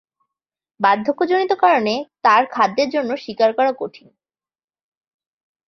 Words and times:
বার্ধক্যজনিত 0.79 1.51
কারণে, 1.61 1.93
তার 2.23 2.43
খাদ্যের 2.51 2.89
জন্য 2.89 3.11
শিকার 3.17 3.51
করা 3.53 3.71
কঠিন। 3.79 4.07